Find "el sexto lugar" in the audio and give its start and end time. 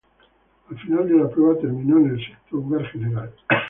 2.09-2.83